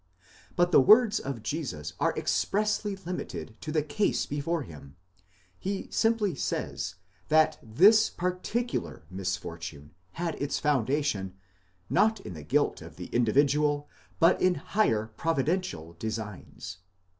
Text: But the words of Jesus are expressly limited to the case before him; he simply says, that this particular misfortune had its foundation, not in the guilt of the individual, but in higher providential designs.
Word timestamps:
But 0.55 0.71
the 0.71 0.81
words 0.81 1.19
of 1.19 1.43
Jesus 1.43 1.93
are 1.99 2.15
expressly 2.17 2.95
limited 2.95 3.55
to 3.61 3.71
the 3.71 3.83
case 3.83 4.25
before 4.25 4.63
him; 4.63 4.95
he 5.59 5.89
simply 5.91 6.33
says, 6.33 6.95
that 7.27 7.59
this 7.61 8.09
particular 8.09 9.03
misfortune 9.11 9.91
had 10.13 10.41
its 10.41 10.57
foundation, 10.57 11.35
not 11.87 12.19
in 12.19 12.33
the 12.33 12.41
guilt 12.41 12.81
of 12.81 12.95
the 12.95 13.13
individual, 13.13 13.87
but 14.19 14.41
in 14.41 14.55
higher 14.55 15.05
providential 15.17 15.95
designs. 15.99 16.79